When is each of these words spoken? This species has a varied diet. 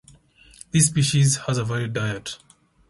This 0.71 0.87
species 0.87 1.37
has 1.45 1.59
a 1.59 1.63
varied 1.63 1.93
diet. 1.93 2.39